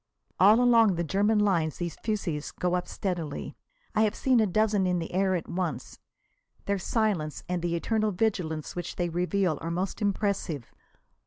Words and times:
All 0.39 0.59
along 0.59 0.95
the 0.95 1.03
German 1.03 1.37
lines 1.37 1.77
these 1.77 1.95
fusées 1.95 2.55
go 2.57 2.73
up 2.73 2.87
steadily. 2.87 3.55
I 3.93 4.01
have 4.01 4.15
seen 4.15 4.39
a 4.39 4.47
dozen 4.47 4.87
in 4.87 4.97
the 4.97 5.13
air 5.13 5.35
at 5.35 5.47
once. 5.47 5.99
Their 6.65 6.79
silence 6.79 7.43
and 7.47 7.61
the 7.61 7.75
eternal 7.75 8.09
vigilance 8.11 8.75
which 8.75 8.95
they 8.95 9.09
reveal 9.09 9.59
are 9.61 9.69
most 9.69 10.01
impressive. 10.01 10.73